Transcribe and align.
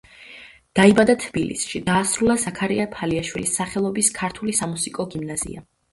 დაიბადა 0.77 1.15
თბილისში, 1.25 1.81
დაასრულა 1.89 2.37
ზაქარია 2.45 2.87
ფალიაშვილის 2.95 3.53
სახელობის 3.61 4.11
ქართული 4.21 4.57
სამუსიკო 4.63 5.07
გიმნაზია. 5.15 5.65